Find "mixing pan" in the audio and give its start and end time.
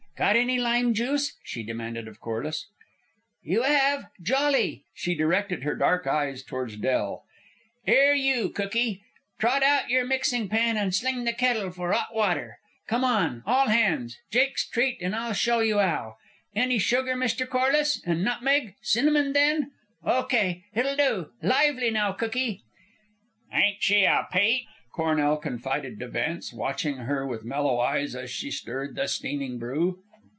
10.05-10.77